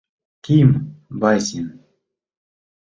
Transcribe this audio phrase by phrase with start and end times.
[0.45, 0.69] Ким
[1.21, 1.67] ВАСИН